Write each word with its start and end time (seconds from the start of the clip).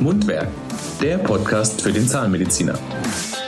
Mundwerk, 0.00 0.48
der 1.02 1.18
Podcast 1.18 1.82
für 1.82 1.92
den 1.92 2.08
Zahnmediziner. 2.08 2.78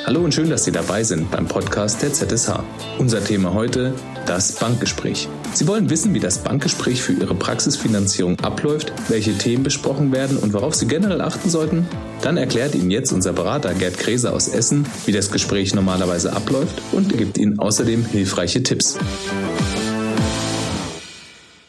Hallo 0.04 0.20
und 0.20 0.34
schön, 0.34 0.50
dass 0.50 0.64
Sie 0.64 0.72
dabei 0.72 1.02
sind 1.02 1.30
beim 1.30 1.46
Podcast 1.46 2.02
der 2.02 2.12
ZSH. 2.12 2.50
Unser 2.98 3.24
Thema 3.24 3.54
heute, 3.54 3.94
das 4.26 4.52
Bankgespräch. 4.52 5.28
Sie 5.54 5.66
wollen 5.66 5.88
wissen, 5.88 6.12
wie 6.12 6.20
das 6.20 6.38
Bankgespräch 6.38 7.02
für 7.02 7.12
Ihre 7.12 7.34
Praxisfinanzierung 7.34 8.38
abläuft, 8.40 8.92
welche 9.08 9.36
Themen 9.38 9.62
besprochen 9.62 10.12
werden 10.12 10.36
und 10.36 10.52
worauf 10.52 10.74
Sie 10.74 10.86
generell 10.86 11.20
achten 11.20 11.48
sollten? 11.48 11.86
Dann 12.20 12.36
erklärt 12.36 12.74
Ihnen 12.74 12.90
jetzt 12.90 13.12
unser 13.12 13.32
Berater 13.32 13.72
Gerd 13.74 13.96
Kräser 13.96 14.34
aus 14.34 14.48
Essen, 14.48 14.86
wie 15.06 15.12
das 15.12 15.30
Gespräch 15.30 15.74
normalerweise 15.74 16.32
abläuft 16.32 16.82
und 16.92 17.16
gibt 17.16 17.38
Ihnen 17.38 17.58
außerdem 17.58 18.04
hilfreiche 18.04 18.62
Tipps. 18.62 18.98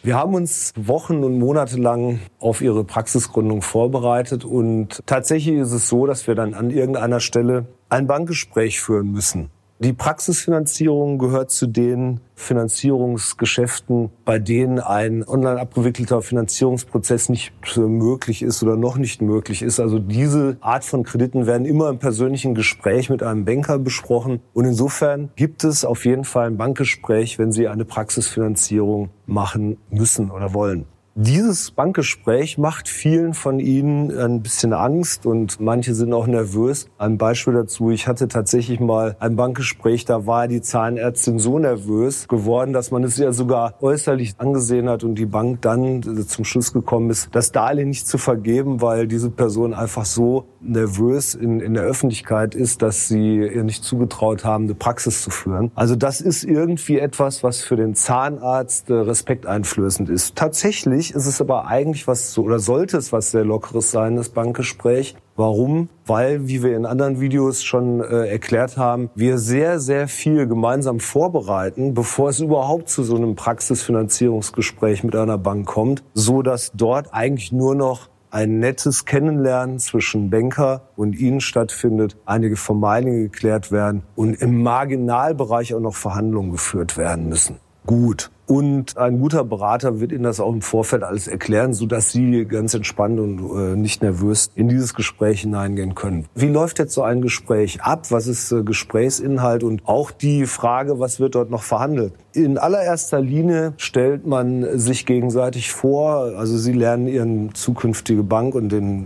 Wir 0.06 0.18
haben 0.18 0.36
uns 0.36 0.74
Wochen 0.76 1.24
und 1.24 1.40
Monate 1.40 1.78
lang 1.78 2.20
auf 2.38 2.60
Ihre 2.60 2.84
Praxisgründung 2.84 3.62
vorbereitet 3.62 4.44
und 4.44 5.02
tatsächlich 5.06 5.56
ist 5.56 5.72
es 5.72 5.88
so, 5.88 6.06
dass 6.06 6.28
wir 6.28 6.36
dann 6.36 6.54
an 6.54 6.72
irgendeiner 6.72 7.22
Stelle 7.22 7.68
ein 7.88 8.06
Bankgespräch 8.06 8.82
führen 8.82 9.14
müssen. 9.14 9.50
Die 9.84 9.92
Praxisfinanzierung 9.92 11.18
gehört 11.18 11.52
zu 11.52 11.68
den 11.68 12.22
Finanzierungsgeschäften, 12.36 14.12
bei 14.24 14.40
denen 14.40 14.80
ein 14.80 15.28
online 15.28 15.60
abgewickelter 15.60 16.22
Finanzierungsprozess 16.22 17.28
nicht 17.28 17.52
möglich 17.76 18.44
ist 18.44 18.64
oder 18.64 18.78
noch 18.78 18.98
nicht 18.98 19.22
möglich 19.22 19.62
ist. 19.62 19.82
Also 19.82 20.00
diese 20.00 20.56
Art 20.62 20.86
von 20.86 21.04
Krediten 21.04 21.48
werden 21.48 21.66
immer 21.66 21.90
im 21.90 22.00
persönlichen 22.00 22.56
Gespräch 22.56 23.10
mit 23.10 23.24
einem 23.24 23.44
Banker 23.44 23.78
besprochen. 23.78 24.40
Und 24.54 24.64
insofern 24.64 25.32
gibt 25.36 25.66
es 25.66 25.84
auf 25.84 26.06
jeden 26.06 26.24
Fall 26.24 26.48
ein 26.48 26.56
Bankgespräch, 26.56 27.38
wenn 27.38 27.52
Sie 27.52 27.68
eine 27.68 27.84
Praxisfinanzierung 27.84 29.10
machen 29.26 29.76
müssen 29.90 30.32
oder 30.32 30.54
wollen. 30.54 30.86
Dieses 31.16 31.70
Bankgespräch 31.70 32.58
macht 32.58 32.90
vielen 32.90 33.36
von 33.36 33.60
Ihnen 33.60 34.10
ein 34.18 34.42
bisschen 34.42 34.74
Angst 34.74 35.28
und 35.28 35.60
manche 35.60 35.94
sind 35.94 36.12
auch 36.12 36.26
nervös. 36.26 36.88
Ein 36.98 37.20
Beispiel 37.20 37.54
dazu, 37.54 37.92
ich 37.92 38.08
hatte 38.08 38.28
tatsächlich 38.28 38.80
mal 38.80 39.16
ein 39.20 39.36
Bankgespräch, 39.36 40.06
da 40.06 40.26
war 40.26 40.48
die 40.48 40.62
Zahnärztin 40.62 41.38
so 41.38 41.60
nervös 41.60 42.28
geworden, 42.28 42.74
dass 42.74 42.90
man 42.90 43.04
es 43.04 43.18
ja 43.18 43.32
sogar 43.32 43.76
äußerlich 43.84 44.34
angesehen 44.40 44.90
hat 44.90 45.04
und 45.04 45.14
die 45.14 45.28
Bank 45.28 45.62
dann 45.62 46.02
zum 46.26 46.46
Schluss 46.46 46.74
gekommen 46.74 47.12
ist, 47.12 47.30
das 47.32 47.52
Darlehen 47.52 47.90
nicht 47.90 48.08
zu 48.08 48.18
vergeben, 48.18 48.82
weil 48.82 49.08
diese 49.08 49.30
Person 49.30 49.76
einfach 49.76 50.06
so 50.06 50.48
nervös 50.64 51.36
in, 51.36 51.60
in 51.60 51.74
der 51.74 51.84
Öffentlichkeit 51.84 52.56
ist, 52.56 52.82
dass 52.82 53.08
sie 53.08 53.38
ihr 53.38 53.64
nicht 53.64 53.84
zugetraut 53.84 54.44
haben, 54.44 54.66
eine 54.66 54.76
Praxis 54.76 55.22
zu 55.22 55.30
führen. 55.30 55.72
Also 55.76 55.96
das 55.96 56.22
ist 56.22 56.44
irgendwie 56.44 57.00
etwas, 57.00 57.44
was 57.44 57.62
für 57.62 57.76
den 57.76 57.96
Zahnarzt 57.96 58.90
äh, 58.90 58.94
respekteinflößend 58.94 60.10
ist. 60.10 60.36
Tatsächlich 60.36 61.14
ist 61.14 61.26
es 61.26 61.42
aber 61.42 61.68
eigentlich 61.68 62.08
was, 62.08 62.38
oder 62.38 62.60
sollte 62.60 62.98
es 62.98 63.12
was 63.12 63.32
sehr 63.32 63.46
Lockeres 63.46 63.92
sein, 63.92 64.16
das 64.16 64.30
Bankgespräch. 64.30 65.16
Warum? 65.36 65.90
Weil, 66.06 66.48
wie 66.48 66.62
wir 66.62 66.78
in 66.78 66.86
anderen 66.86 67.20
Videos 67.20 67.64
schon 67.64 68.02
äh, 68.02 68.28
erklärt 68.28 68.78
haben, 68.78 69.10
wir 69.16 69.40
sehr, 69.40 69.80
sehr 69.80 70.08
viel 70.08 70.46
gemeinsam 70.48 71.00
vorbereiten, 71.00 71.96
bevor 71.96 72.30
es 72.30 72.40
überhaupt 72.40 72.88
zu 72.90 73.04
so 73.04 73.16
einem 73.16 73.36
Praxisfinanzierungsgespräch 73.36 75.04
mit 75.04 75.16
einer 75.16 75.40
Bank 75.40 75.66
kommt, 75.66 76.04
so 76.14 76.44
dass 76.44 76.72
dort 76.76 77.14
eigentlich 77.14 77.52
nur 77.52 77.74
noch 77.74 78.10
ein 78.34 78.58
nettes 78.58 79.06
Kennenlernen 79.06 79.78
zwischen 79.78 80.32
Banker 80.32 80.90
und 80.96 81.14
Ihnen 81.14 81.40
stattfindet, 81.40 82.18
einige 82.26 82.56
Vermeinungen 82.56 83.22
geklärt 83.22 83.72
werden 83.72 84.02
und 84.16 84.34
im 84.34 84.64
Marginalbereich 84.64 85.76
auch 85.76 85.80
noch 85.80 85.96
Verhandlungen 85.96 86.52
geführt 86.52 86.98
werden 86.98 87.30
müssen. 87.30 87.60
Gut. 87.86 88.32
Und 88.46 88.98
ein 88.98 89.20
guter 89.20 89.46
Berater 89.46 90.00
wird 90.02 90.12
Ihnen 90.12 90.24
das 90.24 90.40
auch 90.40 90.52
im 90.52 90.62
Vorfeld 90.62 91.04
alles 91.04 91.28
erklären, 91.28 91.74
so 91.74 91.86
dass 91.86 92.12
Sie 92.12 92.46
ganz 92.46 92.74
entspannt 92.74 93.20
und 93.20 93.40
äh, 93.40 93.76
nicht 93.78 94.02
nervös 94.02 94.52
in 94.56 94.68
dieses 94.68 94.94
Gespräch 94.94 95.42
hineingehen 95.42 95.96
können. 95.96 96.26
Wie 96.36 96.50
läuft 96.50 96.80
jetzt 96.80 96.94
so 96.94 97.04
ein 97.04 97.22
Gespräch 97.22 97.82
ab? 97.82 98.12
Was 98.12 98.28
ist 98.28 98.52
äh, 98.52 98.64
Gesprächsinhalt? 98.64 99.64
Und 99.64 99.88
auch 99.88 100.12
die 100.12 100.46
Frage, 100.46 101.00
was 101.00 101.20
wird 101.20 101.36
dort 101.36 101.52
noch 101.52 101.64
verhandelt? 101.64 102.14
In 102.34 102.58
allererster 102.58 103.22
Linie 103.22 103.74
stellt 103.78 104.26
man 104.26 104.78
sich 104.78 105.06
gegenseitig 105.06 105.72
vor. 105.72 106.34
Also 106.36 106.58
Sie 106.58 106.74
lernen 106.74 107.08
Ihren 107.08 107.54
zukünftige 107.54 108.24
Bank 108.24 108.56
und 108.56 108.70
den 108.70 109.06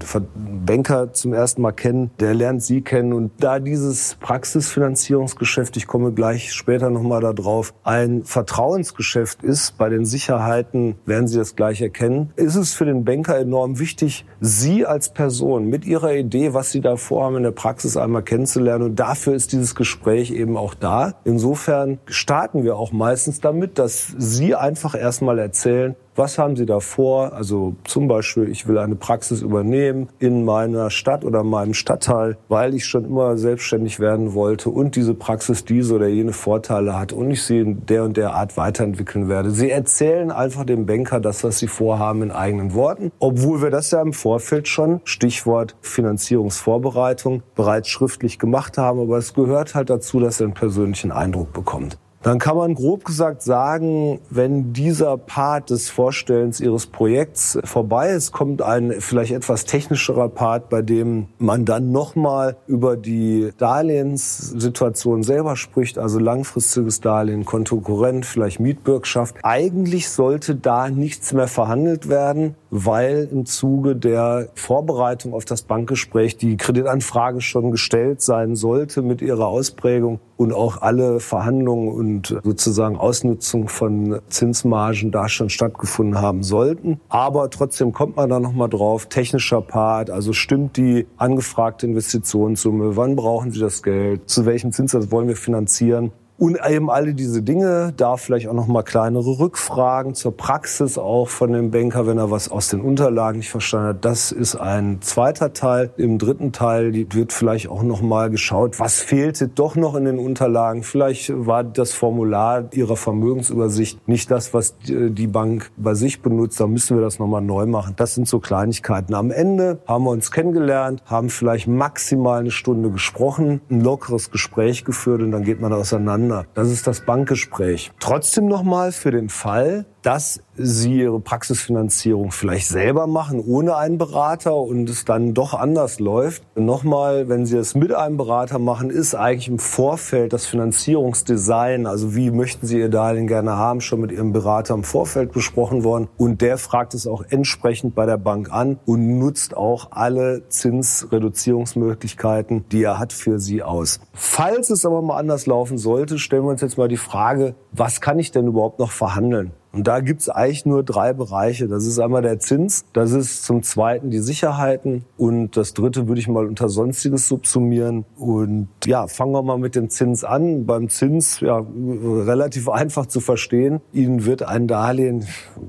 Banker 0.65 1.13
zum 1.13 1.33
ersten 1.33 1.61
Mal 1.61 1.73
kennen. 1.73 2.09
Der 2.19 2.33
lernt 2.33 2.63
Sie 2.63 2.81
kennen. 2.81 3.13
Und 3.13 3.31
da 3.39 3.59
dieses 3.59 4.15
Praxisfinanzierungsgeschäft, 4.15 5.77
ich 5.77 5.87
komme 5.87 6.13
gleich 6.13 6.53
später 6.53 6.89
nochmal 6.89 7.21
darauf, 7.21 7.73
ein 7.83 8.23
Vertrauensgeschäft 8.23 9.26
Geschäft 9.27 9.43
ist, 9.43 9.77
bei 9.77 9.89
den 9.89 10.05
Sicherheiten 10.05 10.95
werden 11.05 11.27
Sie 11.27 11.37
das 11.37 11.57
gleich 11.57 11.81
erkennen, 11.81 12.31
ist 12.37 12.55
es 12.55 12.73
für 12.73 12.85
den 12.85 13.03
Banker 13.03 13.37
enorm 13.37 13.77
wichtig, 13.77 14.25
Sie 14.39 14.85
als 14.85 15.09
Person 15.09 15.65
mit 15.65 15.85
Ihrer 15.85 16.13
Idee, 16.13 16.53
was 16.53 16.71
Sie 16.71 16.79
da 16.79 16.95
vorhaben, 16.95 17.35
in 17.37 17.43
der 17.43 17.51
Praxis 17.51 17.97
einmal 17.97 18.23
kennenzulernen. 18.23 18.85
Und 18.85 18.95
dafür 18.95 19.33
ist 19.33 19.51
dieses 19.51 19.75
Gespräch 19.75 20.31
eben 20.31 20.55
auch 20.55 20.73
da. 20.73 21.15
Insofern 21.25 21.99
starten 22.05 22.63
wir 22.63 22.77
auch 22.77 22.93
meistens 22.93 23.41
damit, 23.41 23.77
dass 23.79 24.15
Sie 24.17 24.55
einfach 24.55 24.95
erstmal 24.95 25.39
erzählen, 25.39 25.95
was 26.17 26.37
haben 26.37 26.55
Sie 26.55 26.65
da 26.65 26.79
vor? 26.79 27.33
Also 27.33 27.75
zum 27.83 28.07
Beispiel, 28.07 28.49
ich 28.49 28.67
will 28.67 28.77
eine 28.77 28.95
Praxis 28.95 29.41
übernehmen 29.41 30.09
in 30.19 30.45
meiner 30.45 30.89
Stadt 30.89 31.23
oder 31.23 31.43
meinem 31.43 31.73
Stadtteil, 31.73 32.37
weil 32.47 32.73
ich 32.73 32.85
schon 32.85 33.05
immer 33.05 33.37
selbstständig 33.37 33.99
werden 33.99 34.33
wollte 34.33 34.69
und 34.69 34.95
diese 34.95 35.13
Praxis 35.13 35.65
diese 35.65 35.95
oder 35.95 36.07
jene 36.07 36.33
Vorteile 36.33 36.97
hat 36.97 37.13
und 37.13 37.31
ich 37.31 37.43
sie 37.43 37.59
in 37.59 37.85
der 37.85 38.03
und 38.03 38.17
der 38.17 38.33
Art 38.33 38.57
weiterentwickeln 38.57 39.29
werde. 39.29 39.51
Sie 39.51 39.69
erzählen 39.69 40.31
einfach 40.31 40.65
dem 40.65 40.85
Banker 40.85 41.19
das, 41.19 41.43
was 41.43 41.59
Sie 41.59 41.67
vorhaben, 41.67 42.23
in 42.23 42.31
eigenen 42.31 42.73
Worten, 42.73 43.11
obwohl 43.19 43.61
wir 43.61 43.69
das 43.69 43.91
ja 43.91 44.01
im 44.01 44.13
Vorfeld 44.13 44.67
schon, 44.67 45.01
Stichwort 45.03 45.75
Finanzierungsvorbereitung, 45.81 47.43
bereits 47.55 47.89
schriftlich 47.89 48.39
gemacht 48.39 48.77
haben. 48.77 48.99
Aber 48.99 49.17
es 49.17 49.33
gehört 49.33 49.75
halt 49.75 49.89
dazu, 49.89 50.19
dass 50.19 50.39
er 50.39 50.45
einen 50.45 50.53
persönlichen 50.53 51.11
Eindruck 51.11 51.53
bekommt. 51.53 51.97
Dann 52.27 52.39
kann 52.39 52.57
man 52.57 52.75
grob 52.75 53.05
gesagt 53.05 53.41
sagen, 53.41 54.19
wenn 54.29 54.73
dieser 54.73 55.15
Part 55.17 55.69
des 55.69 55.89
Vorstellens 55.89 56.59
Ihres 56.59 56.85
Projekts 56.85 57.57
vorbei 57.63 58.09
ist, 58.09 58.33
kommt 58.33 58.61
ein 58.61 58.95
vielleicht 58.99 59.31
etwas 59.31 59.63
technischerer 59.63 60.27
Part, 60.27 60.67
bei 60.67 60.81
dem 60.81 61.27
man 61.39 61.63
dann 61.63 61.93
nochmal 61.93 62.57
über 62.67 62.97
die 62.97 63.51
Darlehenssituation 63.57 65.23
selber 65.23 65.55
spricht, 65.55 65.97
also 65.97 66.19
langfristiges 66.19 66.99
Darlehen, 66.99 67.45
Kontokorrent, 67.45 68.25
vielleicht 68.25 68.59
Mietbürgschaft. 68.59 69.37
Eigentlich 69.43 70.09
sollte 70.09 70.55
da 70.55 70.89
nichts 70.89 71.31
mehr 71.31 71.47
verhandelt 71.47 72.09
werden, 72.09 72.55
weil 72.69 73.27
im 73.31 73.45
Zuge 73.45 73.95
der 73.95 74.49
Vorbereitung 74.55 75.33
auf 75.33 75.45
das 75.45 75.61
Bankgespräch 75.61 76.37
die 76.37 76.57
Kreditanfrage 76.57 77.41
schon 77.41 77.71
gestellt 77.71 78.21
sein 78.21 78.55
sollte 78.55 79.01
mit 79.01 79.21
ihrer 79.21 79.47
Ausprägung 79.47 80.19
und 80.35 80.53
auch 80.53 80.81
alle 80.81 81.19
Verhandlungen 81.19 81.89
und 81.89 82.39
sozusagen 82.43 82.95
Ausnutzung 82.95 83.67
von 83.67 84.19
Zinsmargen 84.29 85.11
da 85.11 85.29
schon 85.29 85.49
stattgefunden 85.49 86.21
haben 86.21 86.43
sollten. 86.43 86.99
Aber 87.09 87.49
trotzdem 87.49 87.91
kommt 87.91 88.15
man 88.15 88.29
da 88.29 88.39
nochmal 88.39 88.69
drauf, 88.69 89.07
technischer 89.07 89.61
Part, 89.61 90.09
also 90.09 90.33
stimmt 90.33 90.77
die 90.77 91.07
angefragte 91.17 91.87
Investitionssumme, 91.87 92.95
wann 92.95 93.15
brauchen 93.15 93.51
Sie 93.51 93.59
das 93.59 93.81
Geld, 93.81 94.29
zu 94.29 94.45
welchem 94.45 94.71
Zinssatz 94.71 95.11
wollen 95.11 95.27
wir 95.27 95.35
finanzieren. 95.35 96.11
Und 96.39 96.59
eben 96.69 96.91
alle 96.91 97.15
diese 97.15 97.41
Dinge, 97.41 97.93
da 97.97 98.15
vielleicht 98.15 98.47
auch 98.47 98.53
noch 98.53 98.67
mal 98.67 98.83
kleinere 98.83 99.39
Rückfragen 99.39 100.13
zur 100.13 100.37
Praxis 100.37 100.99
auch 100.99 101.29
von 101.29 101.51
dem 101.51 101.71
Banker, 101.71 102.05
wenn 102.05 102.19
er 102.19 102.29
was 102.29 102.51
aus 102.51 102.69
den 102.69 102.81
Unterlagen 102.81 103.39
nicht 103.39 103.49
verstanden 103.49 103.87
hat. 103.87 104.05
Das 104.05 104.31
ist 104.31 104.55
ein 104.55 105.01
zweiter 105.01 105.53
Teil. 105.53 105.89
Im 105.97 106.19
dritten 106.19 106.51
Teil 106.51 106.93
wird 106.93 107.33
vielleicht 107.33 107.69
auch 107.69 107.81
noch 107.81 108.03
mal 108.03 108.29
geschaut, 108.29 108.79
was 108.79 108.99
fehlte 108.99 109.47
doch 109.47 109.75
noch 109.75 109.95
in 109.95 110.05
den 110.05 110.19
Unterlagen. 110.19 110.83
Vielleicht 110.83 111.33
war 111.35 111.63
das 111.63 111.93
Formular 111.93 112.65
ihrer 112.71 112.97
Vermögensübersicht 112.97 114.07
nicht 114.07 114.29
das, 114.29 114.53
was 114.53 114.75
die 114.85 115.27
Bank 115.27 115.71
bei 115.75 115.95
sich 115.95 116.21
benutzt. 116.21 116.59
Da 116.59 116.67
müssen 116.67 116.97
wir 116.97 117.01
das 117.01 117.17
noch 117.17 117.27
mal 117.27 117.41
neu 117.41 117.65
machen. 117.65 117.95
Das 117.97 118.13
sind 118.13 118.27
so 118.27 118.39
Kleinigkeiten. 118.39 119.15
Am 119.15 119.31
Ende 119.31 119.79
haben 119.87 120.03
wir 120.03 120.11
uns 120.11 120.31
kennengelernt, 120.31 121.01
haben 121.07 121.31
vielleicht 121.31 121.67
maximal 121.67 122.41
eine 122.41 122.51
Stunde 122.51 122.91
gesprochen, 122.91 123.59
ein 123.71 123.81
lockeres 123.81 124.29
Gespräch 124.29 124.85
geführt 124.85 125.23
und 125.23 125.31
dann 125.31 125.43
geht 125.43 125.59
man 125.59 125.73
auseinander 125.73 126.26
miteinander. 126.27 126.45
Das 126.53 126.69
ist 126.69 126.87
das 126.87 127.01
Bankgespräch. 127.01 127.91
Trotzdem 127.99 128.47
nochmal 128.47 128.91
für 128.91 129.11
den 129.11 129.29
Fall, 129.29 129.85
dass 130.01 130.41
Sie 130.59 131.01
Ihre 131.01 131.19
Praxisfinanzierung 131.19 132.31
vielleicht 132.31 132.67
selber 132.67 133.05
machen, 133.05 133.43
ohne 133.45 133.75
einen 133.75 133.99
Berater 133.99 134.55
und 134.55 134.89
es 134.89 135.05
dann 135.05 135.35
doch 135.35 135.53
anders 135.53 135.99
läuft. 135.99 136.41
Nochmal, 136.55 137.29
wenn 137.29 137.45
Sie 137.45 137.57
es 137.57 137.75
mit 137.75 137.93
einem 137.93 138.17
Berater 138.17 138.57
machen, 138.57 138.89
ist 138.89 139.13
eigentlich 139.13 139.49
im 139.49 139.59
Vorfeld 139.59 140.33
das 140.33 140.47
Finanzierungsdesign, 140.47 141.85
also 141.85 142.15
wie 142.15 142.31
möchten 142.31 142.65
Sie 142.65 142.79
Ihr 142.79 142.89
Darlehen 142.89 143.27
gerne 143.27 143.57
haben, 143.57 143.81
schon 143.81 144.01
mit 144.01 144.11
Ihrem 144.11 144.33
Berater 144.33 144.73
im 144.73 144.83
Vorfeld 144.83 145.31
besprochen 145.31 145.83
worden. 145.83 146.07
Und 146.17 146.41
der 146.41 146.57
fragt 146.57 146.95
es 146.95 147.05
auch 147.05 147.23
entsprechend 147.29 147.93
bei 147.93 148.07
der 148.07 148.17
Bank 148.17 148.51
an 148.51 148.79
und 148.85 149.19
nutzt 149.19 149.55
auch 149.55 149.91
alle 149.91 150.47
Zinsreduzierungsmöglichkeiten, 150.49 152.65
die 152.71 152.83
er 152.83 152.97
hat, 152.97 153.13
für 153.13 153.39
Sie 153.39 153.61
aus. 153.61 153.99
Falls 154.13 154.69
es 154.69 154.85
aber 154.85 155.01
mal 155.01 155.17
anders 155.17 155.45
laufen 155.45 155.77
sollte, 155.77 156.17
stellen 156.17 156.43
wir 156.43 156.49
uns 156.49 156.61
jetzt 156.61 156.77
mal 156.77 156.87
die 156.87 156.97
Frage, 156.97 157.55
was 157.71 158.01
kann 158.01 158.17
ich 158.17 158.31
denn 158.31 158.47
überhaupt 158.47 158.79
noch 158.79 158.91
verhandeln? 158.91 159.51
Und 159.71 159.87
da 159.87 159.99
gibt's 159.99 160.29
eigentlich 160.29 160.65
nur 160.65 160.83
drei 160.83 161.13
Bereiche. 161.13 161.67
Das 161.67 161.85
ist 161.85 161.99
einmal 161.99 162.21
der 162.21 162.39
Zins, 162.39 162.85
das 162.93 163.11
ist 163.11 163.43
zum 163.43 163.63
Zweiten 163.63 164.09
die 164.09 164.19
Sicherheiten 164.19 165.05
und 165.17 165.57
das 165.57 165.73
Dritte 165.73 166.07
würde 166.07 166.19
ich 166.19 166.27
mal 166.27 166.47
unter 166.47 166.69
Sonstiges 166.69 167.27
subsumieren. 167.27 168.05
Und 168.17 168.69
ja, 168.85 169.07
fangen 169.07 169.33
wir 169.33 169.43
mal 169.43 169.57
mit 169.57 169.75
dem 169.75 169.89
Zins 169.89 170.23
an. 170.23 170.65
Beim 170.65 170.89
Zins, 170.89 171.41
ja, 171.41 171.63
relativ 171.67 172.69
einfach 172.69 173.05
zu 173.05 173.19
verstehen. 173.19 173.81
Ihnen 173.93 174.25
wird 174.25 174.43
ein 174.43 174.67
Darlehen, 174.67 175.25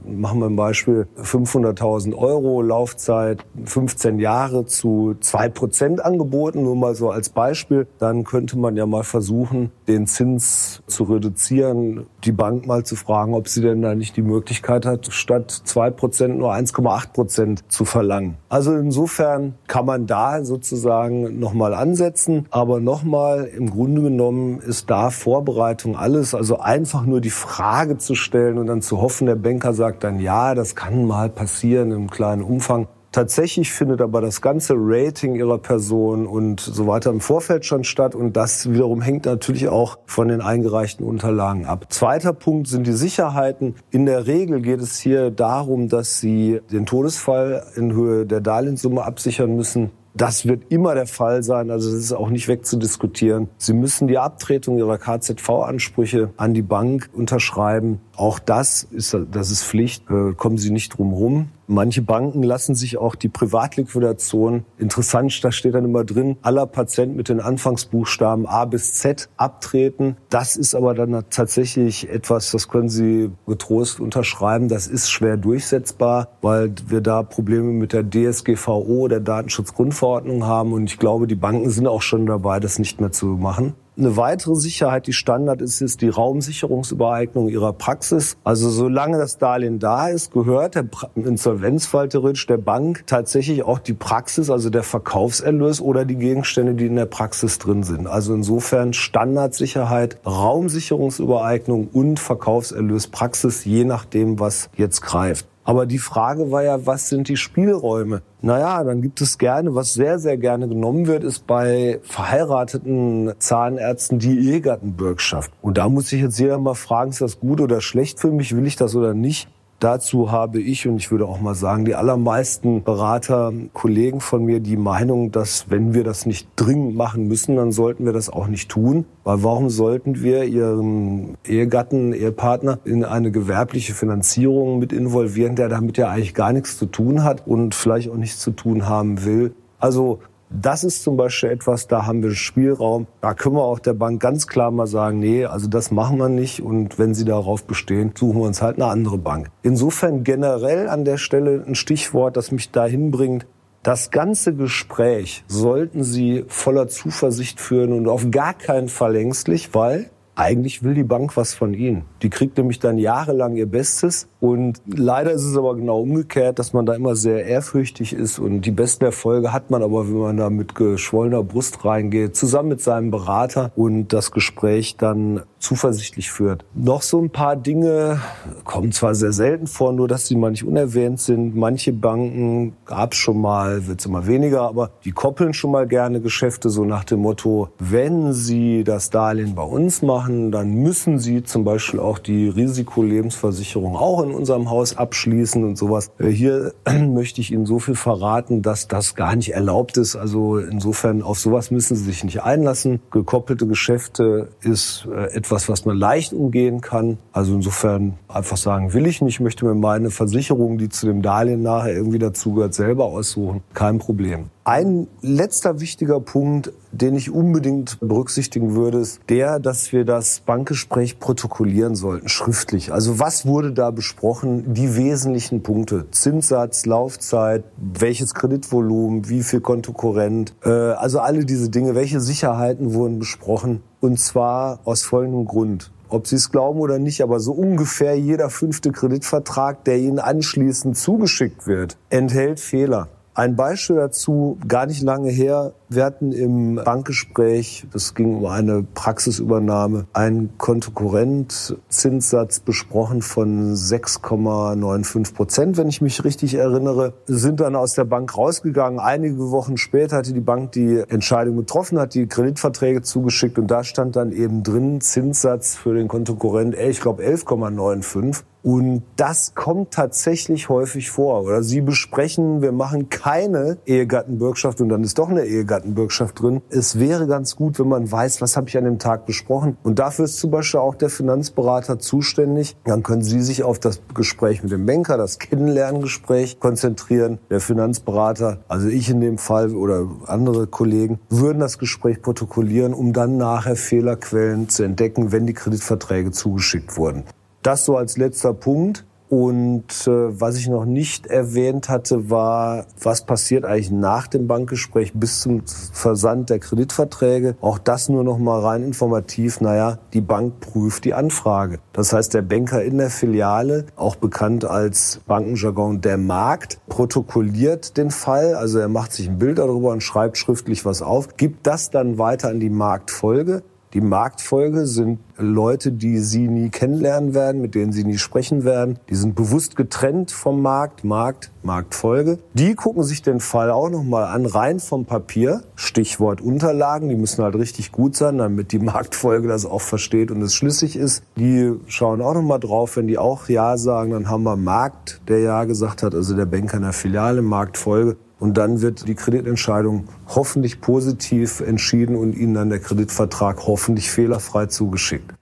machen 0.06 0.40
wir 0.40 0.46
ein 0.46 0.56
Beispiel, 0.56 1.06
500.000 1.20 2.14
Euro, 2.14 2.62
Laufzeit 2.62 3.44
15 3.64 4.18
Jahre 4.18 4.66
zu 4.66 5.16
zwei 5.20 5.48
Prozent 5.48 6.04
angeboten, 6.04 6.62
nur 6.62 6.76
mal 6.76 6.94
so 6.94 7.10
als 7.10 7.28
Beispiel. 7.28 7.86
Dann 7.98 8.24
könnte 8.24 8.58
man 8.58 8.76
ja 8.76 8.86
mal 8.86 9.04
versuchen, 9.04 9.70
den 9.86 10.06
Zins 10.06 10.82
zu 10.86 11.04
reduzieren, 11.04 12.06
die 12.24 12.32
Bank 12.32 12.66
mal 12.66 12.84
zu 12.84 12.96
fragen, 12.96 13.34
ob 13.34 13.48
sie 13.48 13.60
denn 13.60 13.82
nicht 13.94 14.16
die 14.16 14.22
Möglichkeit 14.22 14.86
hat, 14.86 15.12
statt 15.12 15.50
zwei 15.50 15.90
Prozent 15.90 16.38
nur 16.38 16.52
1,8 16.52 17.12
Prozent 17.12 17.64
zu 17.68 17.84
verlangen. 17.84 18.36
Also 18.48 18.74
insofern 18.74 19.54
kann 19.66 19.86
man 19.86 20.06
da 20.06 20.44
sozusagen 20.44 21.38
nochmal 21.38 21.74
ansetzen. 21.74 22.46
Aber 22.50 22.80
nochmal, 22.80 23.44
im 23.44 23.70
Grunde 23.70 24.02
genommen 24.02 24.60
ist 24.60 24.90
da 24.90 25.10
Vorbereitung 25.10 25.96
alles. 25.96 26.34
Also 26.34 26.58
einfach 26.58 27.04
nur 27.04 27.20
die 27.20 27.30
Frage 27.30 27.98
zu 27.98 28.14
stellen 28.14 28.58
und 28.58 28.66
dann 28.66 28.82
zu 28.82 29.00
hoffen, 29.00 29.26
der 29.26 29.36
Banker 29.36 29.72
sagt 29.72 30.04
dann, 30.04 30.20
ja, 30.20 30.54
das 30.54 30.76
kann 30.76 31.04
mal 31.04 31.28
passieren 31.28 31.90
im 31.90 32.10
kleinen 32.10 32.42
Umfang. 32.42 32.88
Tatsächlich 33.10 33.72
findet 33.72 34.02
aber 34.02 34.20
das 34.20 34.42
ganze 34.42 34.74
Rating 34.76 35.34
ihrer 35.34 35.58
Person 35.58 36.26
und 36.26 36.60
so 36.60 36.86
weiter 36.86 37.10
im 37.10 37.20
Vorfeld 37.20 37.64
schon 37.64 37.84
statt 37.84 38.14
und 38.14 38.36
das 38.36 38.70
wiederum 38.70 39.00
hängt 39.00 39.24
natürlich 39.24 39.68
auch 39.68 39.98
von 40.04 40.28
den 40.28 40.42
eingereichten 40.42 41.06
Unterlagen 41.06 41.64
ab. 41.64 41.86
Zweiter 41.88 42.34
Punkt 42.34 42.68
sind 42.68 42.86
die 42.86 42.92
Sicherheiten. 42.92 43.76
In 43.90 44.04
der 44.04 44.26
Regel 44.26 44.60
geht 44.60 44.80
es 44.80 44.98
hier 44.98 45.30
darum, 45.30 45.88
dass 45.88 46.20
Sie 46.20 46.60
den 46.70 46.84
Todesfall 46.84 47.64
in 47.76 47.92
Höhe 47.92 48.26
der 48.26 48.40
Darlehenssumme 48.40 49.02
absichern 49.02 49.56
müssen. 49.56 49.90
Das 50.14 50.46
wird 50.46 50.72
immer 50.72 50.94
der 50.96 51.06
Fall 51.06 51.44
sein, 51.44 51.70
also 51.70 51.90
das 51.90 52.00
ist 52.00 52.12
auch 52.12 52.28
nicht 52.28 52.48
wegzudiskutieren. 52.48 53.48
Sie 53.56 53.72
müssen 53.72 54.08
die 54.08 54.18
Abtretung 54.18 54.76
Ihrer 54.76 54.98
KZV-Ansprüche 54.98 56.30
an 56.36 56.54
die 56.54 56.62
Bank 56.62 57.08
unterschreiben. 57.12 58.00
Auch 58.18 58.40
das 58.40 58.82
ist, 58.82 59.16
das 59.30 59.52
ist 59.52 59.62
Pflicht, 59.62 60.10
äh, 60.10 60.32
kommen 60.34 60.58
Sie 60.58 60.72
nicht 60.72 60.98
drum 60.98 61.12
rum. 61.12 61.50
Manche 61.68 62.02
Banken 62.02 62.42
lassen 62.42 62.74
sich 62.74 62.98
auch 62.98 63.14
die 63.14 63.28
Privatliquidation, 63.28 64.64
interessant, 64.76 65.44
da 65.44 65.52
steht 65.52 65.74
dann 65.74 65.84
immer 65.84 66.02
drin, 66.02 66.36
aller 66.42 66.66
Patienten 66.66 67.14
mit 67.14 67.28
den 67.28 67.40
Anfangsbuchstaben 67.40 68.46
A 68.46 68.64
bis 68.64 68.94
Z 68.94 69.28
abtreten. 69.36 70.16
Das 70.30 70.56
ist 70.56 70.74
aber 70.74 70.94
dann 70.94 71.26
tatsächlich 71.30 72.08
etwas, 72.08 72.50
das 72.50 72.68
können 72.68 72.88
Sie 72.88 73.30
getrost 73.46 74.00
unterschreiben. 74.00 74.68
Das 74.68 74.88
ist 74.88 75.10
schwer 75.10 75.36
durchsetzbar, 75.36 76.28
weil 76.42 76.72
wir 76.88 77.00
da 77.00 77.22
Probleme 77.22 77.70
mit 77.70 77.92
der 77.92 78.02
DSGVO, 78.02 79.06
der 79.06 79.20
Datenschutzgrundverordnung 79.20 80.44
haben. 80.44 80.72
Und 80.72 80.90
ich 80.90 80.98
glaube, 80.98 81.28
die 81.28 81.36
Banken 81.36 81.70
sind 81.70 81.86
auch 81.86 82.02
schon 82.02 82.26
dabei, 82.26 82.58
das 82.58 82.80
nicht 82.80 83.00
mehr 83.00 83.12
zu 83.12 83.26
machen. 83.26 83.74
Eine 83.98 84.16
weitere 84.16 84.54
Sicherheit, 84.54 85.08
die 85.08 85.12
Standard 85.12 85.60
ist, 85.60 85.80
ist 85.80 86.02
die 86.02 86.08
Raumsicherungsübereignung 86.08 87.48
ihrer 87.48 87.72
Praxis. 87.72 88.36
Also 88.44 88.70
solange 88.70 89.18
das 89.18 89.38
Darlehen 89.38 89.80
da 89.80 90.06
ist, 90.06 90.30
gehört 90.30 90.76
der 90.76 90.84
Insolvenzfall 91.16 92.08
theoretisch 92.08 92.46
der 92.46 92.58
Bank 92.58 93.02
tatsächlich 93.08 93.64
auch 93.64 93.80
die 93.80 93.94
Praxis, 93.94 94.50
also 94.50 94.70
der 94.70 94.84
Verkaufserlös 94.84 95.80
oder 95.80 96.04
die 96.04 96.14
Gegenstände, 96.14 96.74
die 96.74 96.86
in 96.86 96.94
der 96.94 97.06
Praxis 97.06 97.58
drin 97.58 97.82
sind. 97.82 98.06
Also 98.06 98.34
insofern 98.34 98.92
Standardsicherheit, 98.92 100.18
Raumsicherungsübereignung 100.24 101.88
und 101.88 102.20
Verkaufserlös 102.20 103.08
Praxis, 103.08 103.64
je 103.64 103.82
nachdem, 103.82 104.38
was 104.38 104.70
jetzt 104.76 105.00
greift. 105.00 105.44
Aber 105.68 105.84
die 105.84 105.98
Frage 105.98 106.50
war 106.50 106.62
ja, 106.62 106.86
was 106.86 107.10
sind 107.10 107.28
die 107.28 107.36
Spielräume? 107.36 108.22
Naja, 108.40 108.82
dann 108.84 109.02
gibt 109.02 109.20
es 109.20 109.36
gerne, 109.36 109.74
was 109.74 109.92
sehr, 109.92 110.18
sehr 110.18 110.38
gerne 110.38 110.66
genommen 110.66 111.06
wird, 111.06 111.22
ist 111.24 111.46
bei 111.46 112.00
verheirateten 112.04 113.34
Zahnärzten 113.38 114.18
die 114.18 114.48
Ehegattenbürgschaft. 114.48 115.52
Und 115.60 115.76
da 115.76 115.90
muss 115.90 116.08
sich 116.08 116.22
jetzt 116.22 116.38
jeder 116.38 116.56
mal 116.56 116.72
fragen, 116.72 117.10
ist 117.10 117.20
das 117.20 117.38
gut 117.38 117.60
oder 117.60 117.82
schlecht 117.82 118.18
für 118.18 118.30
mich? 118.30 118.56
Will 118.56 118.66
ich 118.66 118.76
das 118.76 118.96
oder 118.96 119.12
nicht? 119.12 119.46
Dazu 119.80 120.32
habe 120.32 120.60
ich 120.60 120.88
und 120.88 120.96
ich 120.96 121.12
würde 121.12 121.26
auch 121.26 121.40
mal 121.40 121.54
sagen, 121.54 121.84
die 121.84 121.94
allermeisten 121.94 122.82
Berater, 122.82 123.52
Kollegen 123.72 124.20
von 124.20 124.44
mir 124.44 124.58
die 124.58 124.76
Meinung, 124.76 125.30
dass 125.30 125.70
wenn 125.70 125.94
wir 125.94 126.02
das 126.02 126.26
nicht 126.26 126.48
dringend 126.56 126.96
machen 126.96 127.28
müssen, 127.28 127.54
dann 127.54 127.70
sollten 127.70 128.04
wir 128.04 128.12
das 128.12 128.28
auch 128.28 128.48
nicht 128.48 128.68
tun. 128.68 129.04
Weil 129.22 129.44
warum 129.44 129.70
sollten 129.70 130.20
wir 130.20 130.42
Ihren 130.44 131.36
Ehegatten, 131.44 132.12
Ehepartner 132.12 132.80
in 132.84 133.04
eine 133.04 133.30
gewerbliche 133.30 133.94
Finanzierung 133.94 134.80
mit 134.80 134.92
involvieren, 134.92 135.54
der 135.54 135.68
damit 135.68 135.96
ja 135.96 136.08
eigentlich 136.08 136.34
gar 136.34 136.52
nichts 136.52 136.76
zu 136.76 136.86
tun 136.86 137.22
hat 137.22 137.46
und 137.46 137.76
vielleicht 137.76 138.10
auch 138.10 138.16
nichts 138.16 138.40
zu 138.40 138.50
tun 138.50 138.88
haben 138.88 139.24
will? 139.24 139.54
Also 139.78 140.18
das 140.50 140.82
ist 140.84 141.02
zum 141.02 141.16
Beispiel 141.16 141.50
etwas, 141.50 141.88
da 141.88 142.06
haben 142.06 142.22
wir 142.22 142.30
Spielraum. 142.30 143.06
Da 143.20 143.34
können 143.34 143.56
wir 143.56 143.64
auch 143.64 143.78
der 143.78 143.92
Bank 143.92 144.20
ganz 144.20 144.46
klar 144.46 144.70
mal 144.70 144.86
sagen, 144.86 145.18
nee, 145.18 145.44
also 145.44 145.68
das 145.68 145.90
machen 145.90 146.18
wir 146.18 146.28
nicht. 146.28 146.62
Und 146.62 146.98
wenn 146.98 147.14
Sie 147.14 147.24
darauf 147.24 147.64
bestehen, 147.64 148.12
suchen 148.16 148.40
wir 148.40 148.46
uns 148.46 148.62
halt 148.62 148.76
eine 148.76 148.86
andere 148.86 149.18
Bank. 149.18 149.50
Insofern 149.62 150.24
generell 150.24 150.88
an 150.88 151.04
der 151.04 151.18
Stelle 151.18 151.64
ein 151.66 151.74
Stichwort, 151.74 152.36
das 152.36 152.50
mich 152.50 152.70
dahin 152.70 153.10
bringt. 153.10 153.46
Das 153.82 154.10
ganze 154.10 154.54
Gespräch 154.54 155.44
sollten 155.46 156.02
Sie 156.02 156.44
voller 156.48 156.88
Zuversicht 156.88 157.60
führen 157.60 157.92
und 157.92 158.08
auf 158.08 158.30
gar 158.30 158.54
keinen 158.54 158.88
Fall 158.88 159.16
ängstlich, 159.16 159.74
weil 159.74 160.10
eigentlich 160.38 160.84
will 160.84 160.94
die 160.94 161.04
Bank 161.04 161.36
was 161.36 161.52
von 161.52 161.74
Ihnen. 161.74 162.04
Die 162.22 162.30
kriegt 162.30 162.56
nämlich 162.58 162.78
dann 162.78 162.96
jahrelang 162.96 163.56
ihr 163.56 163.66
Bestes 163.66 164.28
und 164.40 164.80
leider 164.86 165.32
ist 165.32 165.44
es 165.44 165.56
aber 165.56 165.74
genau 165.74 166.00
umgekehrt, 166.00 166.60
dass 166.60 166.72
man 166.72 166.86
da 166.86 166.94
immer 166.94 167.16
sehr 167.16 167.44
ehrfürchtig 167.44 168.12
ist 168.12 168.38
und 168.38 168.60
die 168.60 168.70
besten 168.70 169.04
Erfolge 169.04 169.52
hat 169.52 169.70
man 169.70 169.82
aber, 169.82 170.06
wenn 170.06 170.18
man 170.18 170.36
da 170.36 170.48
mit 170.48 170.76
geschwollener 170.76 171.42
Brust 171.42 171.84
reingeht, 171.84 172.36
zusammen 172.36 172.68
mit 172.68 172.80
seinem 172.80 173.10
Berater 173.10 173.72
und 173.74 174.12
das 174.12 174.30
Gespräch 174.30 174.96
dann 174.96 175.42
zuversichtlich 175.58 176.30
führt. 176.30 176.64
Noch 176.74 177.02
so 177.02 177.20
ein 177.20 177.30
paar 177.30 177.56
Dinge 177.56 178.20
kommen 178.64 178.92
zwar 178.92 179.16
sehr 179.16 179.32
selten 179.32 179.66
vor, 179.66 179.92
nur 179.92 180.06
dass 180.06 180.28
sie 180.28 180.36
mal 180.36 180.54
unerwähnt 180.64 181.20
sind. 181.20 181.56
Manche 181.56 181.92
Banken 181.92 182.76
gab 182.84 183.12
es 183.12 183.18
schon 183.18 183.40
mal, 183.40 183.86
wird 183.86 184.00
es 184.00 184.06
immer 184.06 184.26
weniger, 184.26 184.62
aber 184.62 184.90
die 185.04 185.10
koppeln 185.10 185.52
schon 185.52 185.72
mal 185.72 185.86
gerne 185.86 186.20
Geschäfte 186.20 186.70
so 186.70 186.84
nach 186.84 187.04
dem 187.04 187.20
Motto, 187.20 187.70
wenn 187.78 188.32
sie 188.32 188.84
das 188.84 189.10
Darlehen 189.10 189.54
bei 189.54 189.62
uns 189.62 190.00
machen, 190.00 190.27
dann 190.28 190.74
müssen 190.74 191.18
sie 191.18 191.42
zum 191.42 191.64
Beispiel 191.64 192.00
auch 192.00 192.18
die 192.18 192.48
Risikolebensversicherung 192.48 193.96
auch 193.96 194.22
in 194.22 194.32
unserem 194.32 194.70
Haus 194.70 194.96
abschließen 194.96 195.64
und 195.64 195.78
sowas. 195.78 196.10
Äh, 196.18 196.28
hier 196.28 196.72
möchte 197.08 197.40
ich 197.40 197.52
Ihnen 197.52 197.66
so 197.66 197.78
viel 197.78 197.94
verraten, 197.94 198.62
dass 198.62 198.88
das 198.88 199.14
gar 199.14 199.34
nicht 199.34 199.54
erlaubt 199.54 199.96
ist. 199.96 200.16
Also 200.16 200.58
insofern 200.58 201.22
auf 201.22 201.38
sowas 201.38 201.70
müssen 201.70 201.96
Sie 201.96 202.04
sich 202.04 202.22
nicht 202.24 202.42
einlassen. 202.42 203.00
Gekoppelte 203.10 203.66
Geschäfte 203.66 204.48
ist 204.60 205.08
äh, 205.10 205.34
etwas, 205.34 205.68
was 205.68 205.84
man 205.84 205.96
leicht 205.96 206.32
umgehen 206.32 206.80
kann. 206.80 207.18
Also 207.32 207.54
insofern 207.54 208.18
einfach 208.28 208.56
sagen, 208.56 208.92
will 208.92 209.06
ich 209.06 209.22
nicht, 209.22 209.38
ich 209.38 209.40
möchte 209.40 209.64
mir 209.64 209.74
meine 209.74 210.10
Versicherung, 210.10 210.78
die 210.78 210.88
zu 210.88 211.06
dem 211.06 211.22
Darlehen 211.22 211.62
nachher 211.62 211.92
irgendwie 211.92 212.18
dazugehört, 212.18 212.74
selber 212.74 213.04
aussuchen. 213.04 213.62
Kein 213.72 213.98
Problem. 213.98 214.50
Ein 214.68 215.06
letzter 215.22 215.80
wichtiger 215.80 216.20
Punkt, 216.20 216.74
den 216.92 217.16
ich 217.16 217.30
unbedingt 217.30 217.98
berücksichtigen 218.00 218.74
würde, 218.74 218.98
ist 218.98 219.22
der, 219.30 219.60
dass 219.60 219.94
wir 219.94 220.04
das 220.04 220.40
Bankgespräch 220.40 221.18
protokollieren 221.18 221.94
sollten, 221.94 222.28
schriftlich. 222.28 222.92
Also 222.92 223.18
was 223.18 223.46
wurde 223.46 223.72
da 223.72 223.90
besprochen? 223.90 224.74
Die 224.74 224.94
wesentlichen 224.94 225.62
Punkte. 225.62 226.04
Zinssatz, 226.10 226.84
Laufzeit, 226.84 227.64
welches 227.78 228.34
Kreditvolumen, 228.34 229.30
wie 229.30 229.42
viel 229.42 229.62
Kontokorrent, 229.62 230.54
äh, 230.62 230.68
also 230.68 231.20
alle 231.20 231.46
diese 231.46 231.70
Dinge, 231.70 231.94
welche 231.94 232.20
Sicherheiten 232.20 232.92
wurden 232.92 233.18
besprochen. 233.18 233.82
Und 234.00 234.20
zwar 234.20 234.80
aus 234.84 235.02
folgendem 235.02 235.46
Grund 235.46 235.92
ob 236.10 236.26
Sie 236.26 236.36
es 236.36 236.50
glauben 236.50 236.80
oder 236.80 236.98
nicht, 236.98 237.22
aber 237.22 237.38
so 237.38 237.52
ungefähr 237.52 238.18
jeder 238.18 238.48
fünfte 238.48 238.92
Kreditvertrag, 238.92 239.84
der 239.84 239.98
Ihnen 239.98 240.18
anschließend 240.18 240.96
zugeschickt 240.96 241.66
wird, 241.66 241.98
enthält 242.08 242.60
Fehler. 242.60 243.08
Ein 243.38 243.54
Beispiel 243.54 243.94
dazu, 243.94 244.58
gar 244.66 244.86
nicht 244.86 245.00
lange 245.00 245.30
her, 245.30 245.72
wir 245.88 246.04
hatten 246.04 246.32
im 246.32 246.74
Bankgespräch, 246.74 247.86
das 247.92 248.14
ging 248.14 248.38
um 248.38 248.46
eine 248.46 248.82
Praxisübernahme, 248.82 250.08
einen 250.12 250.58
Kontokorrent-Zinssatz 250.58 252.58
besprochen 252.58 253.22
von 253.22 253.76
6,95 253.76 255.34
Prozent, 255.34 255.76
wenn 255.76 255.88
ich 255.88 256.00
mich 256.00 256.24
richtig 256.24 256.54
erinnere, 256.54 257.12
sind 257.26 257.60
dann 257.60 257.76
aus 257.76 257.92
der 257.92 258.06
Bank 258.06 258.36
rausgegangen. 258.36 258.98
Einige 258.98 259.52
Wochen 259.52 259.76
später 259.76 260.16
hatte 260.16 260.32
die 260.32 260.40
Bank 260.40 260.72
die 260.72 261.04
Entscheidung 261.08 261.58
getroffen, 261.58 262.00
hat 262.00 262.14
die 262.14 262.26
Kreditverträge 262.26 263.02
zugeschickt 263.02 263.56
und 263.56 263.68
da 263.68 263.84
stand 263.84 264.16
dann 264.16 264.32
eben 264.32 264.64
drin 264.64 265.00
Zinssatz 265.00 265.76
für 265.76 265.94
den 265.94 266.08
Kontokorrent, 266.08 266.74
ich 266.74 267.00
glaube 267.00 267.22
11,95. 267.22 268.42
Und 268.62 269.02
das 269.16 269.54
kommt 269.54 269.92
tatsächlich 269.92 270.68
häufig 270.68 271.10
vor. 271.10 271.42
Oder 271.42 271.62
Sie 271.62 271.80
besprechen, 271.80 272.60
wir 272.60 272.72
machen 272.72 273.08
keine 273.08 273.78
Ehegattenbürgschaft 273.86 274.80
und 274.80 274.88
dann 274.88 275.04
ist 275.04 275.18
doch 275.18 275.28
eine 275.28 275.44
Ehegattenbürgschaft 275.44 276.40
drin. 276.42 276.60
Es 276.68 276.98
wäre 276.98 277.26
ganz 277.26 277.56
gut, 277.56 277.78
wenn 277.78 277.88
man 277.88 278.10
weiß, 278.10 278.40
was 278.40 278.56
habe 278.56 278.68
ich 278.68 278.76
an 278.76 278.84
dem 278.84 278.98
Tag 278.98 279.26
besprochen. 279.26 279.76
Und 279.82 279.98
dafür 279.98 280.24
ist 280.24 280.38
zum 280.38 280.50
Beispiel 280.50 280.80
auch 280.80 280.94
der 280.94 281.08
Finanzberater 281.08 281.98
zuständig. 281.98 282.76
Dann 282.84 283.02
können 283.02 283.22
Sie 283.22 283.40
sich 283.40 283.62
auf 283.62 283.78
das 283.78 284.00
Gespräch 284.14 284.62
mit 284.62 284.72
dem 284.72 284.86
Banker, 284.86 285.16
das 285.16 285.38
Kennenlerngespräch 285.38 286.60
konzentrieren. 286.60 287.38
Der 287.50 287.60
Finanzberater, 287.60 288.58
also 288.68 288.88
ich 288.88 289.08
in 289.08 289.20
dem 289.20 289.38
Fall 289.38 289.74
oder 289.74 290.08
andere 290.26 290.66
Kollegen, 290.66 291.20
würden 291.30 291.60
das 291.60 291.78
Gespräch 291.78 292.22
protokollieren, 292.22 292.92
um 292.92 293.12
dann 293.12 293.36
nachher 293.36 293.76
Fehlerquellen 293.76 294.68
zu 294.68 294.82
entdecken, 294.82 295.32
wenn 295.32 295.46
die 295.46 295.54
Kreditverträge 295.54 296.32
zugeschickt 296.32 296.96
wurden. 296.96 297.24
Das 297.62 297.84
so 297.84 297.96
als 297.96 298.16
letzter 298.16 298.54
Punkt. 298.54 299.04
Und 299.28 300.06
äh, 300.06 300.40
was 300.40 300.56
ich 300.56 300.68
noch 300.68 300.86
nicht 300.86 301.26
erwähnt 301.26 301.88
hatte, 301.88 302.30
war, 302.30 302.86
was 303.02 303.26
passiert 303.26 303.64
eigentlich 303.64 303.90
nach 303.90 304.26
dem 304.26 304.46
Bankgespräch 304.46 305.12
bis 305.14 305.40
zum 305.40 305.62
Versand 305.92 306.48
der 306.48 306.58
Kreditverträge. 306.60 307.56
Auch 307.60 307.78
das 307.78 308.08
nur 308.08 308.24
noch 308.24 308.38
mal 308.38 308.60
rein 308.60 308.82
informativ. 308.82 309.60
Naja, 309.60 309.98
die 310.14 310.22
Bank 310.22 310.60
prüft 310.60 311.04
die 311.04 311.12
Anfrage. 311.12 311.78
Das 311.92 312.12
heißt, 312.12 312.32
der 312.32 312.42
Banker 312.42 312.82
in 312.82 312.96
der 312.96 313.10
Filiale, 313.10 313.84
auch 313.96 314.16
bekannt 314.16 314.64
als 314.64 315.20
Bankenjargon 315.26 316.00
der 316.00 316.16
Markt, 316.16 316.80
protokolliert 316.88 317.98
den 317.98 318.10
Fall. 318.10 318.54
Also 318.54 318.78
er 318.78 318.88
macht 318.88 319.12
sich 319.12 319.28
ein 319.28 319.38
Bild 319.38 319.58
darüber 319.58 319.90
und 319.90 320.02
schreibt 320.02 320.38
schriftlich 320.38 320.86
was 320.86 321.02
auf, 321.02 321.36
gibt 321.36 321.66
das 321.66 321.90
dann 321.90 322.16
weiter 322.16 322.48
an 322.48 322.60
die 322.60 322.70
Marktfolge. 322.70 323.62
Die 323.94 324.02
Marktfolge 324.02 324.86
sind 324.86 325.18
Leute, 325.38 325.92
die 325.92 326.18
Sie 326.18 326.46
nie 326.46 326.68
kennenlernen 326.68 327.32
werden, 327.32 327.62
mit 327.62 327.74
denen 327.74 327.92
Sie 327.92 328.04
nie 328.04 328.18
sprechen 328.18 328.64
werden. 328.64 328.98
Die 329.08 329.14
sind 329.14 329.34
bewusst 329.34 329.76
getrennt 329.76 330.30
vom 330.30 330.60
Markt, 330.60 331.04
Markt, 331.04 331.50
Marktfolge. 331.62 332.38
Die 332.52 332.74
gucken 332.74 333.02
sich 333.02 333.22
den 333.22 333.40
Fall 333.40 333.70
auch 333.70 333.88
nochmal 333.88 334.24
an, 334.24 334.44
rein 334.44 334.78
vom 334.78 335.06
Papier. 335.06 335.62
Stichwort 335.74 336.42
Unterlagen, 336.42 337.08
die 337.08 337.16
müssen 337.16 337.42
halt 337.42 337.54
richtig 337.54 337.90
gut 337.90 338.14
sein, 338.14 338.36
damit 338.36 338.72
die 338.72 338.78
Marktfolge 338.78 339.48
das 339.48 339.64
auch 339.64 339.80
versteht 339.80 340.30
und 340.30 340.42
es 340.42 340.54
schlüssig 340.54 340.96
ist. 340.96 341.22
Die 341.36 341.72
schauen 341.86 342.20
auch 342.20 342.34
nochmal 342.34 342.60
drauf, 342.60 342.96
wenn 342.96 343.06
die 343.06 343.16
auch 343.16 343.48
Ja 343.48 343.78
sagen, 343.78 344.10
dann 344.10 344.28
haben 344.28 344.42
wir 344.42 344.56
Markt, 344.56 345.22
der 345.28 345.38
Ja 345.38 345.64
gesagt 345.64 346.02
hat, 346.02 346.14
also 346.14 346.36
der 346.36 346.46
Banker 346.46 346.76
in 346.76 346.82
der 346.82 346.92
Filiale, 346.92 347.40
Marktfolge. 347.40 348.16
Und 348.40 348.56
dann 348.56 348.82
wird 348.82 349.08
die 349.08 349.14
Kreditentscheidung 349.14 350.08
hoffentlich 350.28 350.80
positiv 350.80 351.60
entschieden 351.60 352.16
und 352.16 352.34
Ihnen 352.34 352.54
dann 352.54 352.70
der 352.70 352.78
Kreditvertrag 352.78 353.66
hoffentlich 353.66 354.10
fehlerfrei 354.10 354.66
zugeschickt. 354.66 355.34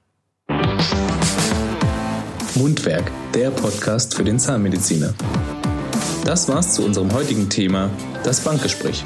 Mundwerk, 2.54 3.10
der 3.34 3.50
Podcast 3.50 4.14
für 4.14 4.24
den 4.24 4.38
Zahnmediziner. 4.38 5.12
Das 6.24 6.48
war's 6.48 6.72
zu 6.72 6.84
unserem 6.84 7.12
heutigen 7.12 7.50
Thema, 7.50 7.90
das 8.24 8.40
Bankgespräch. 8.40 9.04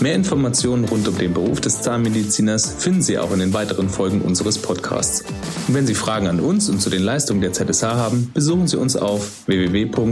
Mehr 0.00 0.14
Informationen 0.14 0.86
rund 0.86 1.06
um 1.06 1.18
den 1.18 1.34
Beruf 1.34 1.60
des 1.60 1.82
Zahnmediziners 1.82 2.72
finden 2.78 3.02
Sie 3.02 3.18
auch 3.18 3.32
in 3.32 3.40
den 3.40 3.52
weiteren 3.52 3.90
Folgen 3.90 4.22
unseres 4.22 4.56
Podcasts. 4.56 5.22
Und 5.68 5.74
wenn 5.74 5.86
Sie 5.86 5.94
Fragen 5.94 6.26
an 6.26 6.40
uns 6.40 6.70
und 6.70 6.80
zu 6.80 6.88
den 6.88 7.02
Leistungen 7.02 7.42
der 7.42 7.52
ZSH 7.52 7.82
haben, 7.82 8.30
besuchen 8.32 8.66
Sie 8.66 8.78
uns 8.78 8.96
auf 8.96 9.46
www.zsh.de. 9.46 10.06